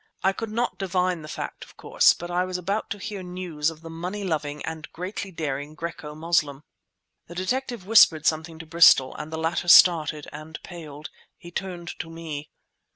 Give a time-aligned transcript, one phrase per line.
[0.23, 3.69] I could not divine the fact, of course, but I was about to hear news
[3.69, 6.63] of the money loving and greatly daring Graeco Moslem.
[7.27, 11.11] The detective whispered something to Bristol, and the latter started, and paled.
[11.37, 12.49] He turned to me.